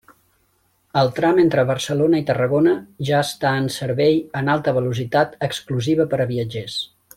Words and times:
El 1.01 1.11
tram 1.19 1.41
entre 1.43 1.65
Barcelona 1.71 2.21
i 2.23 2.25
Tarragona 2.29 2.73
ja 3.11 3.21
està 3.27 3.53
en 3.65 3.69
servei 3.77 4.19
en 4.41 4.51
alta 4.57 4.75
velocitat 4.81 5.37
exclusiva 5.51 6.11
per 6.15 6.23
a 6.23 6.29
viatgers. 6.35 6.81